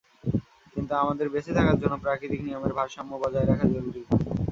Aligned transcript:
কিন্তু 0.75 0.93
আমাদের 0.95 1.27
বঁেচে 1.29 1.51
থাকার 1.57 1.77
জন্য 1.81 1.95
প্রাকৃতিক 2.03 2.41
নিয়মের 2.43 2.73
ভারসাম্য 2.77 3.11
বজায় 3.23 3.47
রাখা 3.47 3.65
জরুরি। 3.73 4.01